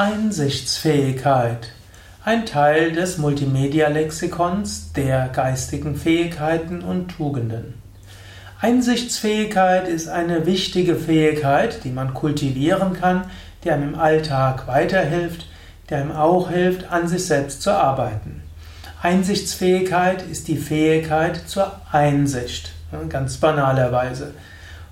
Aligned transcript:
Einsichtsfähigkeit. 0.00 1.70
Ein 2.24 2.46
Teil 2.46 2.92
des 2.92 3.18
Multimedia-Lexikons 3.18 4.92
der 4.92 5.26
geistigen 5.26 5.96
Fähigkeiten 5.96 6.82
und 6.82 7.08
Tugenden. 7.08 7.74
Einsichtsfähigkeit 8.60 9.88
ist 9.88 10.06
eine 10.06 10.46
wichtige 10.46 10.94
Fähigkeit, 10.94 11.82
die 11.82 11.90
man 11.90 12.14
kultivieren 12.14 12.92
kann, 12.92 13.24
die 13.64 13.72
einem 13.72 13.94
im 13.94 13.98
Alltag 13.98 14.68
weiterhilft, 14.68 15.46
die 15.90 15.94
einem 15.96 16.12
auch 16.12 16.48
hilft, 16.48 16.92
an 16.92 17.08
sich 17.08 17.26
selbst 17.26 17.62
zu 17.62 17.72
arbeiten. 17.72 18.44
Einsichtsfähigkeit 19.02 20.22
ist 20.22 20.46
die 20.46 20.58
Fähigkeit 20.58 21.48
zur 21.48 21.72
Einsicht, 21.90 22.70
ganz 23.08 23.38
banalerweise. 23.38 24.32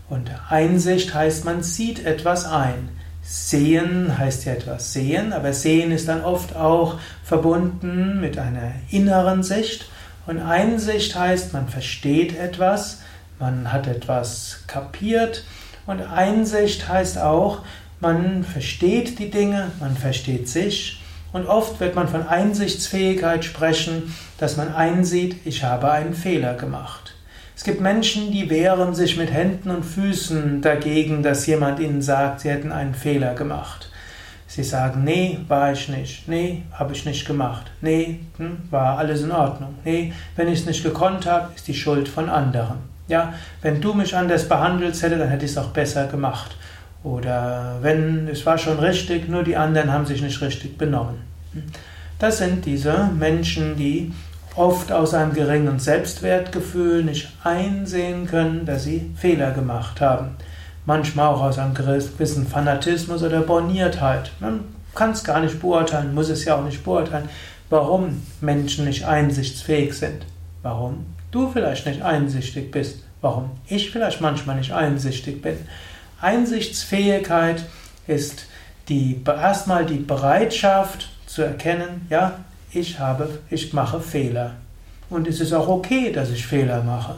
Und 0.09 0.33
Einsicht 0.51 1.15
heißt, 1.15 1.45
man 1.45 1.63
sieht 1.63 2.05
etwas 2.05 2.45
ein. 2.45 2.96
Sehen 3.29 4.17
heißt 4.17 4.45
ja 4.45 4.53
etwas 4.53 4.93
sehen, 4.93 5.33
aber 5.33 5.53
sehen 5.53 5.91
ist 5.91 6.09
dann 6.09 6.23
oft 6.23 6.55
auch 6.55 6.99
verbunden 7.25 8.21
mit 8.21 8.39
einer 8.39 8.73
inneren 8.91 9.43
Sicht. 9.43 9.87
Und 10.27 10.41
Einsicht 10.41 11.17
heißt, 11.17 11.53
man 11.53 11.69
versteht 11.69 12.39
etwas, 12.39 13.01
man 13.39 13.73
hat 13.73 13.89
etwas 13.89 14.65
kapiert. 14.69 15.45
Und 15.87 16.03
Einsicht 16.03 16.89
heißt 16.89 17.19
auch, 17.19 17.63
man 18.01 18.45
versteht 18.45 19.19
die 19.19 19.31
Dinge, 19.31 19.71
man 19.81 19.97
versteht 19.97 20.49
sich. 20.49 21.01
Und 21.33 21.47
oft 21.47 21.81
wird 21.81 21.95
man 21.95 22.09
von 22.09 22.27
Einsichtsfähigkeit 22.27 23.45
sprechen, 23.45 24.15
dass 24.39 24.57
man 24.57 24.75
einsieht, 24.75 25.37
ich 25.45 25.65
habe 25.65 25.91
einen 25.91 26.15
Fehler 26.15 26.55
gemacht. 26.55 27.06
Es 27.57 27.65
gibt 27.65 27.81
Menschen, 27.81 28.31
die 28.31 28.51
wehren 28.51 28.95
sich 28.95 29.17
mit 29.17 29.33
Händen 29.33 29.71
und 29.71 29.83
Füßen 29.83 30.61
dagegen, 30.61 31.23
dass 31.23 31.47
jemand 31.47 31.81
ihnen 31.81 32.03
sagt, 32.03 32.41
sie 32.41 32.51
hätten 32.51 32.71
einen 32.71 32.95
Fehler 32.95 33.35
gemacht. 33.35 33.91
Sie 34.47 34.63
sagen, 34.63 35.05
nee, 35.05 35.39
war 35.49 35.73
ich 35.73 35.89
nicht. 35.89 36.29
Nee, 36.29 36.65
habe 36.73 36.93
ich 36.93 37.07
nicht 37.07 37.27
gemacht. 37.27 37.71
Nee, 37.81 38.21
hm, 38.37 38.59
war 38.71 38.99
alles 38.99 39.23
in 39.23 39.33
Ordnung. 39.33 39.75
Nee, 39.85 40.13
wenn 40.37 40.49
ich 40.49 40.61
es 40.61 40.67
nicht 40.67 40.83
gekonnt 40.83 41.25
habe, 41.25 41.49
ist 41.57 41.67
die 41.67 41.75
Schuld 41.75 42.09
von 42.09 42.29
anderen. 42.29 42.77
Ja, 43.09 43.33
wenn 43.63 43.81
du 43.81 43.95
mich 43.95 44.15
anders 44.15 44.49
behandelt 44.49 44.95
hättest, 44.95 45.21
dann 45.21 45.29
hätte 45.29 45.47
ich 45.47 45.53
es 45.53 45.59
auch 45.59 45.71
besser 45.71 46.09
gemacht. 46.09 46.57
Oder 47.05 47.79
wenn 47.81 48.29
es 48.29 48.45
war 48.45 48.59
schon 48.59 48.79
richtig, 48.79 49.31
nur 49.31 49.45
die 49.45 49.57
anderen 49.57 49.93
haben 49.93 50.05
sich 50.05 50.21
nicht 50.21 50.43
richtig 50.43 50.77
benommen. 50.77 51.23
Hm. 51.55 51.63
Das 52.19 52.39
sind 52.39 52.67
diese 52.67 53.11
Menschen, 53.19 53.77
die 53.77 54.13
oft 54.57 54.91
aus 54.91 55.15
einem 55.15 55.35
geringen 55.35 55.79
Selbstwertgefühl 55.79 57.05
nicht 57.05 57.29
einsehen 57.45 58.27
können, 58.27 58.65
dass 58.67 58.85
sie 58.85 59.11
Fehler 59.17 59.53
gemacht 59.53 60.01
haben. 60.01 60.31
Manchmal 60.87 61.29
auch 61.29 61.43
aus 61.43 61.59
einem 61.59 61.75
gewissen 61.75 62.47
Fanatismus 62.47 63.23
oder 63.23 63.41
Borniertheit. 63.41 64.31
Man 64.41 64.65
kann 64.95 65.11
es 65.11 65.25
gar 65.25 65.41
nicht 65.41 65.61
beurteilen, 65.61 66.15
muss 66.15 66.31
es 66.31 66.45
ja 66.45 66.57
auch 66.57 66.65
nicht 66.65 66.85
beurteilen, 66.85 67.29
warum 67.69 68.23
Menschen 68.41 68.85
nicht 68.85 69.05
einsichtsfähig 69.05 69.95
sind. 69.95 70.25
Warum 70.63 71.07
du 71.31 71.51
vielleicht 71.51 71.87
nicht 71.87 72.03
einsichtig 72.03 72.71
bist. 72.71 73.05
Warum 73.21 73.51
ich 73.67 73.91
vielleicht 73.91 74.21
manchmal 74.21 74.57
nicht 74.57 74.73
einsichtig 74.73 75.43
bin. 75.43 75.57
Einsichtsfähigkeit 76.21 77.65
ist 78.07 78.47
die, 78.89 79.21
erstmal 79.27 79.85
die 79.85 79.99
Bereitschaft 79.99 81.11
zu 81.27 81.43
erkennen, 81.43 82.07
ja, 82.09 82.39
ich 82.73 82.99
habe, 82.99 83.41
ich 83.51 83.73
mache 83.73 84.01
Fehler. 84.01 84.53
Und 85.09 85.29
es 85.29 85.41
ist 85.41 85.53
auch 85.53 85.69
okay, 85.69 86.13
dass 86.13 86.31
ich 86.31 86.47
Fehler 86.47 86.83
mache. 86.83 87.15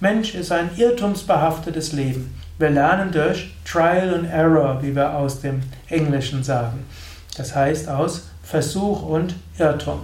Mensch 0.00 0.34
ist 0.34 0.52
ein 0.52 0.70
irrtumsbehaftetes 0.76 1.92
Leben. 1.92 2.34
Wir 2.58 2.70
lernen 2.70 3.10
durch 3.12 3.54
Trial 3.64 4.14
and 4.14 4.30
Error, 4.30 4.82
wie 4.82 4.94
wir 4.94 5.14
aus 5.14 5.40
dem 5.40 5.62
Englischen 5.88 6.42
sagen. 6.42 6.84
Das 7.36 7.54
heißt 7.54 7.88
aus 7.88 8.28
Versuch 8.42 9.02
und 9.02 9.34
Irrtum. 9.58 10.00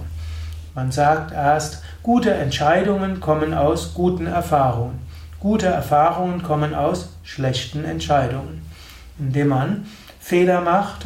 Man 0.73 0.91
sagt 0.91 1.31
erst, 1.31 1.83
gute 2.03 2.33
Entscheidungen 2.33 3.19
kommen 3.19 3.53
aus 3.53 3.93
guten 3.93 4.27
Erfahrungen. 4.27 4.99
Gute 5.39 5.67
Erfahrungen 5.67 6.41
kommen 6.41 6.73
aus 6.73 7.09
schlechten 7.23 7.85
Entscheidungen. 7.85 8.63
Indem 9.19 9.49
man 9.49 9.85
Fehler 10.19 10.61
macht, 10.61 11.05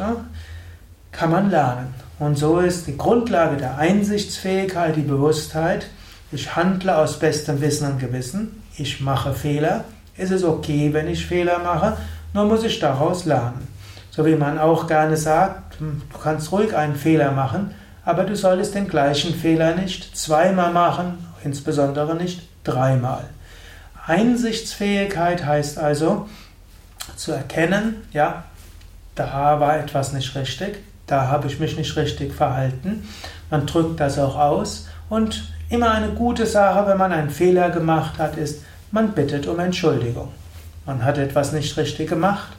kann 1.10 1.30
man 1.30 1.50
lernen. 1.50 1.94
Und 2.22 2.38
so 2.38 2.60
ist 2.60 2.86
die 2.86 2.96
Grundlage 2.96 3.56
der 3.56 3.78
Einsichtsfähigkeit 3.78 4.94
die 4.94 5.00
Bewusstheit, 5.00 5.88
ich 6.30 6.54
handle 6.54 6.96
aus 6.96 7.18
bestem 7.18 7.60
Wissen 7.60 7.90
und 7.90 7.98
Gewissen, 7.98 8.62
ich 8.76 9.00
mache 9.00 9.34
Fehler, 9.34 9.82
es 10.16 10.30
ist 10.30 10.44
okay, 10.44 10.92
wenn 10.92 11.08
ich 11.08 11.26
Fehler 11.26 11.58
mache, 11.58 11.96
nur 12.32 12.44
muss 12.44 12.62
ich 12.62 12.78
daraus 12.78 13.24
lernen. 13.24 13.66
So 14.12 14.24
wie 14.24 14.36
man 14.36 14.60
auch 14.60 14.86
gerne 14.86 15.16
sagt, 15.16 15.80
hm, 15.80 16.00
du 16.12 16.18
kannst 16.18 16.52
ruhig 16.52 16.76
einen 16.76 16.94
Fehler 16.94 17.32
machen, 17.32 17.74
aber 18.04 18.22
du 18.22 18.36
solltest 18.36 18.76
den 18.76 18.86
gleichen 18.86 19.34
Fehler 19.34 19.74
nicht 19.74 20.16
zweimal 20.16 20.72
machen, 20.72 21.26
insbesondere 21.42 22.14
nicht 22.14 22.48
dreimal. 22.62 23.24
Einsichtsfähigkeit 24.06 25.44
heißt 25.44 25.76
also 25.76 26.28
zu 27.16 27.32
erkennen, 27.32 27.96
ja, 28.12 28.44
da 29.16 29.58
war 29.58 29.80
etwas 29.80 30.12
nicht 30.12 30.36
richtig, 30.36 30.78
da 31.12 31.28
habe 31.28 31.46
ich 31.46 31.60
mich 31.60 31.76
nicht 31.76 31.94
richtig 31.96 32.32
verhalten. 32.32 33.06
Man 33.50 33.66
drückt 33.66 34.00
das 34.00 34.18
auch 34.18 34.36
aus 34.36 34.88
und 35.10 35.44
immer 35.68 35.90
eine 35.92 36.08
gute 36.08 36.46
Sache, 36.46 36.88
wenn 36.88 36.96
man 36.96 37.12
einen 37.12 37.28
Fehler 37.28 37.68
gemacht 37.68 38.18
hat, 38.18 38.38
ist, 38.38 38.62
man 38.90 39.12
bittet 39.12 39.46
um 39.46 39.58
Entschuldigung. 39.58 40.28
Man 40.86 41.04
hat 41.04 41.18
etwas 41.18 41.52
nicht 41.52 41.76
richtig 41.76 42.08
gemacht, 42.08 42.52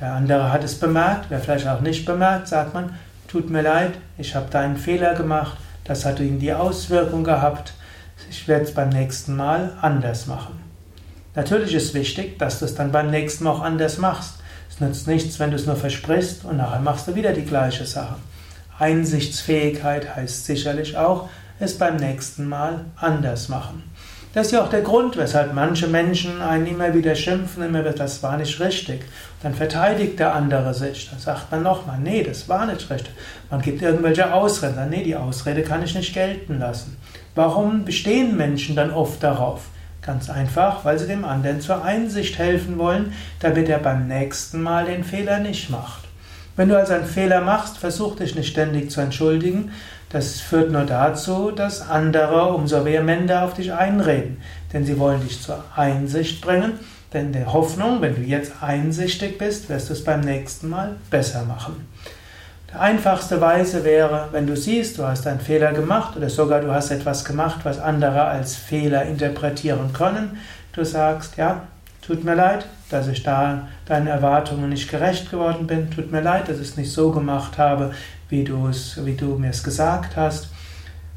der 0.00 0.12
andere 0.12 0.52
hat 0.52 0.62
es 0.64 0.78
bemerkt, 0.78 1.26
wer 1.30 1.40
vielleicht 1.40 1.66
auch 1.66 1.80
nicht 1.80 2.04
bemerkt, 2.04 2.48
sagt 2.48 2.74
man, 2.74 2.94
tut 3.26 3.48
mir 3.48 3.62
leid, 3.62 3.92
ich 4.18 4.34
habe 4.34 4.46
da 4.50 4.60
einen 4.60 4.76
Fehler 4.76 5.14
gemacht, 5.14 5.56
das 5.84 6.04
hat 6.04 6.20
ihnen 6.20 6.38
die 6.38 6.52
Auswirkung 6.52 7.24
gehabt, 7.24 7.72
ich 8.28 8.46
werde 8.46 8.64
es 8.64 8.74
beim 8.74 8.90
nächsten 8.90 9.34
Mal 9.34 9.72
anders 9.80 10.26
machen. 10.26 10.60
Natürlich 11.34 11.74
ist 11.74 11.94
wichtig, 11.94 12.38
dass 12.38 12.58
du 12.58 12.66
es 12.66 12.74
dann 12.74 12.92
beim 12.92 13.10
nächsten 13.10 13.44
Mal 13.44 13.50
auch 13.50 13.62
anders 13.62 13.98
machst. 13.98 14.34
Es 14.74 14.80
nützt 14.80 15.06
nichts, 15.06 15.38
wenn 15.38 15.50
du 15.50 15.56
es 15.56 15.66
nur 15.66 15.76
versprichst 15.76 16.44
und 16.44 16.56
nachher 16.56 16.80
machst 16.80 17.06
du 17.06 17.14
wieder 17.14 17.32
die 17.32 17.44
gleiche 17.44 17.86
Sache. 17.86 18.16
Einsichtsfähigkeit 18.76 20.16
heißt 20.16 20.46
sicherlich 20.46 20.96
auch, 20.96 21.28
es 21.60 21.78
beim 21.78 21.94
nächsten 21.94 22.48
Mal 22.48 22.84
anders 22.96 23.48
machen. 23.48 23.84
Das 24.32 24.46
ist 24.46 24.52
ja 24.52 24.64
auch 24.64 24.70
der 24.70 24.80
Grund, 24.80 25.16
weshalb 25.16 25.54
manche 25.54 25.86
Menschen 25.86 26.42
einen 26.42 26.66
immer 26.66 26.92
wieder 26.92 27.14
schimpfen, 27.14 27.62
immer 27.62 27.82
wieder, 27.82 27.92
das 27.92 28.20
war 28.24 28.36
nicht 28.36 28.58
richtig. 28.58 29.04
Dann 29.44 29.54
verteidigt 29.54 30.18
der 30.18 30.34
andere 30.34 30.74
sich. 30.74 31.08
Dann 31.08 31.20
sagt 31.20 31.52
man 31.52 31.62
nochmal, 31.62 32.00
nee, 32.00 32.24
das 32.24 32.48
war 32.48 32.66
nicht 32.66 32.90
richtig. 32.90 33.14
Man 33.52 33.62
gibt 33.62 33.80
irgendwelche 33.80 34.34
Ausreden. 34.34 34.74
Dann, 34.74 34.90
nee, 34.90 35.04
die 35.04 35.14
Ausrede 35.14 35.62
kann 35.62 35.84
ich 35.84 35.94
nicht 35.94 36.12
gelten 36.12 36.58
lassen. 36.58 36.96
Warum 37.36 37.84
bestehen 37.84 38.36
Menschen 38.36 38.74
dann 38.74 38.90
oft 38.90 39.22
darauf? 39.22 39.60
Ganz 40.04 40.28
einfach, 40.28 40.84
weil 40.84 40.98
sie 40.98 41.06
dem 41.06 41.24
anderen 41.24 41.60
zur 41.60 41.82
Einsicht 41.82 42.38
helfen 42.38 42.78
wollen, 42.78 43.12
damit 43.40 43.68
er 43.68 43.78
beim 43.78 44.06
nächsten 44.06 44.62
Mal 44.62 44.84
den 44.84 45.02
Fehler 45.02 45.38
nicht 45.38 45.70
macht. 45.70 46.04
Wenn 46.56 46.68
du 46.68 46.78
also 46.78 46.92
einen 46.92 47.06
Fehler 47.06 47.40
machst, 47.40 47.78
versuch 47.78 48.16
dich 48.16 48.34
nicht 48.34 48.50
ständig 48.50 48.90
zu 48.90 49.00
entschuldigen. 49.00 49.72
Das 50.10 50.40
führt 50.40 50.70
nur 50.70 50.84
dazu, 50.84 51.50
dass 51.50 51.88
andere 51.88 52.52
umso 52.52 52.84
vehementer 52.84 53.42
auf 53.44 53.54
dich 53.54 53.72
einreden. 53.72 54.36
Denn 54.72 54.84
sie 54.84 54.98
wollen 54.98 55.22
dich 55.22 55.42
zur 55.42 55.64
Einsicht 55.74 56.42
bringen. 56.42 56.74
Denn 57.12 57.32
der 57.32 57.52
Hoffnung, 57.52 58.00
wenn 58.00 58.14
du 58.14 58.20
jetzt 58.20 58.52
einsichtig 58.60 59.38
bist, 59.38 59.68
wirst 59.68 59.88
du 59.88 59.94
es 59.94 60.04
beim 60.04 60.20
nächsten 60.20 60.68
Mal 60.68 60.96
besser 61.10 61.44
machen. 61.44 61.88
Die 62.74 62.80
einfachste 62.80 63.40
Weise 63.40 63.84
wäre, 63.84 64.30
wenn 64.32 64.48
du 64.48 64.56
siehst, 64.56 64.98
du 64.98 65.04
hast 65.04 65.28
einen 65.28 65.38
Fehler 65.38 65.72
gemacht 65.72 66.16
oder 66.16 66.28
sogar 66.28 66.60
du 66.60 66.74
hast 66.74 66.90
etwas 66.90 67.24
gemacht, 67.24 67.60
was 67.62 67.78
andere 67.78 68.24
als 68.24 68.56
Fehler 68.56 69.04
interpretieren 69.04 69.92
können. 69.92 70.38
Du 70.72 70.84
sagst, 70.84 71.36
ja, 71.36 71.68
tut 72.04 72.24
mir 72.24 72.34
leid, 72.34 72.66
dass 72.90 73.06
ich 73.06 73.22
da 73.22 73.68
deinen 73.86 74.08
Erwartungen 74.08 74.70
nicht 74.70 74.90
gerecht 74.90 75.30
geworden 75.30 75.68
bin. 75.68 75.88
Tut 75.92 76.10
mir 76.10 76.20
leid, 76.20 76.48
dass 76.48 76.56
ich 76.56 76.70
es 76.70 76.76
nicht 76.76 76.90
so 76.90 77.12
gemacht 77.12 77.58
habe, 77.58 77.92
wie, 78.28 78.42
du 78.42 78.66
es, 78.66 78.98
wie 79.04 79.14
du 79.14 79.38
mir 79.38 79.50
es 79.50 79.62
gesagt 79.62 80.16
hast. 80.16 80.48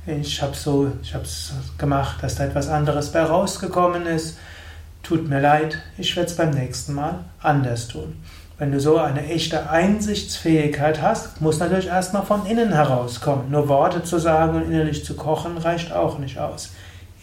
Ich 0.05 0.39
habe 0.43 0.55
so, 0.55 0.91
ich 1.01 1.15
habe 1.15 1.23
es 1.23 1.53
gemacht, 1.79 2.21
dass 2.21 2.35
da 2.35 2.45
etwas 2.45 2.69
anderes 2.69 3.11
bei 3.11 3.23
rausgekommen 3.23 4.05
ist. 4.05 4.37
Tut 5.01 5.27
mir 5.27 5.41
leid, 5.41 5.79
ich 5.97 6.15
werde 6.15 6.29
es 6.29 6.35
beim 6.35 6.51
nächsten 6.51 6.93
Mal 6.93 7.15
anders 7.41 7.87
tun. 7.87 8.15
Wenn 8.59 8.71
du 8.71 8.79
so 8.79 8.97
eine 8.97 9.23
echte 9.27 9.69
Einsichtsfähigkeit 9.69 10.99
hast, 10.99 11.41
muss 11.41 11.59
natürlich 11.59 11.87
erstmal 11.87 12.25
von 12.25 12.47
innen 12.47 12.73
herauskommen. 12.73 13.51
Nur 13.51 13.69
Worte 13.69 14.01
zu 14.01 14.17
sagen 14.17 14.55
und 14.55 14.71
innerlich 14.71 15.05
zu 15.05 15.15
kochen 15.15 15.59
reicht 15.59 15.91
auch 15.91 16.17
nicht 16.17 16.39
aus. 16.39 16.71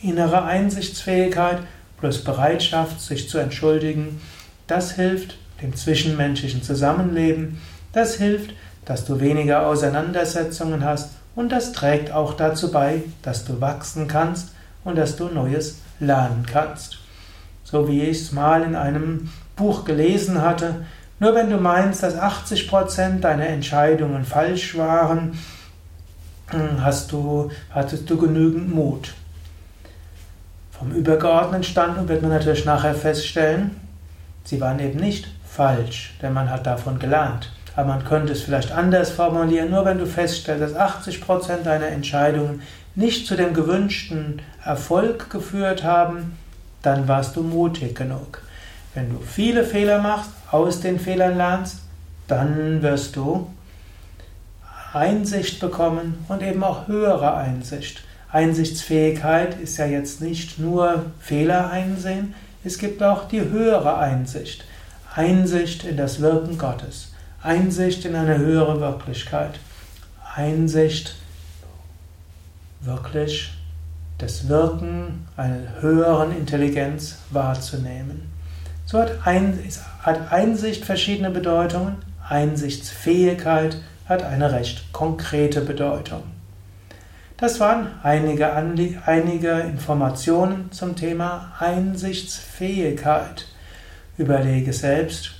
Innere 0.01 0.45
Einsichtsfähigkeit 0.45 1.59
plus 1.99 2.23
Bereitschaft, 2.23 3.01
sich 3.01 3.29
zu 3.29 3.39
entschuldigen, 3.39 4.21
das 4.69 4.93
hilft 4.93 5.37
dem 5.61 5.75
zwischenmenschlichen 5.75 6.63
Zusammenleben, 6.63 7.61
das 7.93 8.15
hilft, 8.15 8.55
dass 8.85 9.05
du 9.05 9.19
weniger 9.19 9.67
Auseinandersetzungen 9.67 10.85
hast 10.85 11.11
und 11.35 11.51
das 11.51 11.73
trägt 11.73 12.13
auch 12.13 12.35
dazu 12.35 12.71
bei, 12.71 13.03
dass 13.23 13.45
du 13.45 13.61
wachsen 13.61 14.07
kannst 14.07 14.51
und 14.85 14.97
dass 14.97 15.17
du 15.17 15.27
Neues 15.27 15.81
lernen 15.99 16.47
kannst. 16.47 16.99
So 17.65 17.89
wie 17.89 18.03
ich 18.03 18.21
es 18.21 18.33
mal 18.33 18.63
in 18.63 18.77
einem 18.77 19.31
Buch 19.57 19.85
gelesen 19.85 20.43
hatte, 20.43 20.85
Nur 21.21 21.35
wenn 21.35 21.51
du 21.51 21.57
meinst, 21.57 22.03
dass 22.03 22.17
80% 22.17 23.21
deiner 23.21 23.47
Entscheidungen 23.47 24.25
falsch 24.25 24.77
waren, 24.77 25.39
hast 26.81 27.13
du, 27.13 27.51
hattest 27.71 28.09
du 28.11 28.19
genügend 28.19 28.75
Mut. 28.75 29.15
Vom 30.71 30.93
übergeordneten 30.93 31.65
Standpunkt 31.65 32.09
wird 32.09 32.23
man 32.23 32.33
natürlich 32.33 32.65
nachher 32.65 32.95
feststellen, 32.95 33.81
sie 34.45 34.61
waren 34.61 34.81
eben 34.81 34.99
nicht 34.99 35.29
falsch, 35.49 36.15
denn 36.21 36.33
man 36.33 36.51
hat 36.51 36.67
davon 36.67 36.99
gelernt. 36.99 37.51
Aber 37.77 37.89
man 37.89 38.05
könnte 38.05 38.33
es 38.33 38.43
vielleicht 38.43 38.73
anders 38.73 39.11
formulieren, 39.11 39.71
nur 39.71 39.85
wenn 39.85 39.99
du 39.99 40.07
feststellst, 40.07 40.63
dass 40.63 41.03
80% 41.03 41.63
deiner 41.63 41.89
Entscheidungen 41.89 42.63
nicht 42.95 43.27
zu 43.27 43.37
dem 43.37 43.55
gewünschten 43.55 44.43
Erfolg 44.65 45.31
geführt 45.31 45.83
haben, 45.83 46.39
dann 46.83 47.09
warst 47.09 47.35
du 47.37 47.43
mutig 47.43 47.97
genug. 47.97 48.43
Wenn 48.95 49.11
du 49.11 49.19
viele 49.21 49.65
Fehler 49.65 50.01
machst, 50.01 50.31
aus 50.51 50.81
den 50.81 51.01
Fehlern 51.01 51.37
lernst, 51.37 51.79
dann 52.29 52.81
wirst 52.83 53.17
du 53.17 53.51
Einsicht 54.93 55.59
bekommen 55.59 56.25
und 56.29 56.43
eben 56.43 56.63
auch 56.63 56.87
höhere 56.87 57.35
Einsicht. 57.35 58.05
Einsichtsfähigkeit 58.31 59.61
ist 59.61 59.77
ja 59.77 59.87
jetzt 59.87 60.21
nicht 60.21 60.59
nur 60.59 61.07
Fehler 61.21 61.71
einsehen, 61.71 62.35
es 62.65 62.79
gibt 62.79 63.03
auch 63.03 63.29
die 63.29 63.41
höhere 63.41 63.99
Einsicht. 63.99 64.65
Einsicht 65.15 65.85
in 65.85 65.97
das 65.97 66.21
Wirken 66.21 66.57
Gottes, 66.57 67.13
Einsicht 67.43 68.05
in 68.05 68.17
eine 68.17 68.39
höhere 68.39 68.81
Wirklichkeit, 68.81 69.61
Einsicht 70.35 71.15
wirklich 72.81 73.53
das 74.19 74.49
Wirken 74.49 75.27
einer 75.37 75.81
höheren 75.81 76.37
Intelligenz 76.37 77.19
wahrzunehmen. 77.31 78.34
So 78.87 79.01
hat, 79.01 80.33
Einsicht 80.33 80.85
verschiedene 80.85 81.31
Bedeutungen, 81.31 81.97
Einsichtsfähigkeit 82.29 83.79
hat 84.07 84.23
eine 84.23 84.53
recht 84.53 84.93
konkrete 84.93 85.63
Bedeutung. 85.63 86.23
Das 87.37 87.59
waren 87.61 87.89
einige, 88.03 88.53
einige 88.53 89.51
Informationen 89.61 90.71
zum 90.71 90.95
Thema 90.97 91.53
Einsichtsfähigkeit. 91.59 93.47
Überlege 94.19 94.73
selbst, 94.73 95.33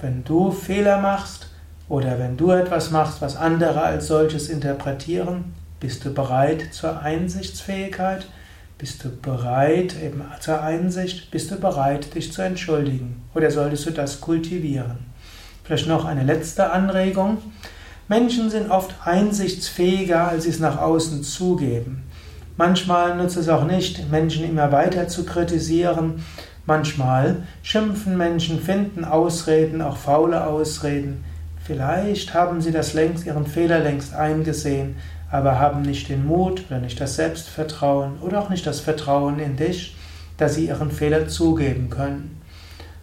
wenn 0.00 0.24
du 0.24 0.50
Fehler 0.50 1.00
machst 1.00 1.48
oder 1.88 2.18
wenn 2.18 2.36
du 2.36 2.50
etwas 2.50 2.90
machst, 2.90 3.22
was 3.22 3.36
andere 3.36 3.82
als 3.82 4.08
solches 4.08 4.48
interpretieren, 4.48 5.54
bist 5.80 6.04
du 6.04 6.12
bereit 6.12 6.74
zur 6.74 7.00
Einsichtsfähigkeit? 7.00 8.26
Bist 8.82 9.04
du 9.04 9.10
bereit 9.10 9.94
eben 10.04 10.24
zur 10.40 10.60
Einsicht? 10.60 11.30
Bist 11.30 11.52
du 11.52 11.54
bereit, 11.54 12.16
dich 12.16 12.32
zu 12.32 12.42
entschuldigen? 12.42 13.22
Oder 13.32 13.48
solltest 13.52 13.86
du 13.86 13.92
das 13.92 14.20
kultivieren? 14.20 14.98
Vielleicht 15.62 15.86
noch 15.86 16.04
eine 16.04 16.24
letzte 16.24 16.72
Anregung. 16.72 17.38
Menschen 18.08 18.50
sind 18.50 18.72
oft 18.72 18.92
einsichtsfähiger, 19.04 20.26
als 20.26 20.42
sie 20.42 20.50
es 20.50 20.58
nach 20.58 20.78
außen 20.78 21.22
zugeben. 21.22 22.02
Manchmal 22.56 23.16
nutzt 23.16 23.36
es 23.36 23.48
auch 23.48 23.66
nicht, 23.66 24.10
Menschen 24.10 24.44
immer 24.44 24.72
weiter 24.72 25.06
zu 25.06 25.24
kritisieren. 25.24 26.24
Manchmal 26.66 27.44
schimpfen 27.62 28.16
Menschen, 28.16 28.60
finden 28.60 29.04
Ausreden, 29.04 29.80
auch 29.80 29.96
faule 29.96 30.44
Ausreden. 30.44 31.22
Vielleicht 31.64 32.34
haben 32.34 32.60
sie 32.60 32.72
das 32.72 32.94
längst, 32.94 33.26
ihren 33.26 33.46
Fehler 33.46 33.78
längst 33.78 34.12
eingesehen, 34.12 34.96
aber 35.32 35.58
haben 35.58 35.80
nicht 35.80 36.10
den 36.10 36.26
Mut 36.26 36.66
oder 36.68 36.78
nicht 36.78 37.00
das 37.00 37.16
Selbstvertrauen 37.16 38.18
oder 38.20 38.40
auch 38.40 38.50
nicht 38.50 38.66
das 38.66 38.80
Vertrauen 38.80 39.40
in 39.40 39.56
dich, 39.56 39.96
dass 40.36 40.54
sie 40.54 40.66
ihren 40.66 40.90
Fehler 40.90 41.26
zugeben 41.26 41.88
können. 41.88 42.40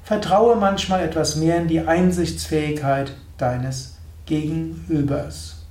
Vertraue 0.04 0.56
manchmal 0.56 1.04
etwas 1.04 1.36
mehr 1.36 1.58
in 1.58 1.68
die 1.68 1.82
Einsichtsfähigkeit 1.82 3.14
deines 3.38 3.98
Gegenübers. 4.28 5.64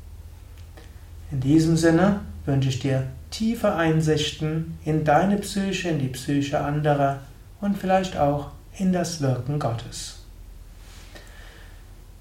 In 1.30 1.40
diesem 1.40 1.76
Sinne 1.76 2.20
wünsche 2.44 2.70
ich 2.70 2.80
dir 2.80 3.04
tiefe 3.30 3.74
Einsichten 3.74 4.78
in 4.84 5.04
deine 5.04 5.36
Psyche, 5.36 5.90
in 5.90 6.00
die 6.00 6.08
Psyche 6.08 6.60
anderer 6.60 7.20
und 7.60 7.78
vielleicht 7.78 8.16
auch 8.16 8.48
in 8.76 8.92
das 8.92 9.20
Wirken 9.20 9.60
Gottes. 9.60 10.17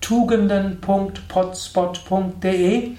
tugenden.potspot.de. 0.00 2.90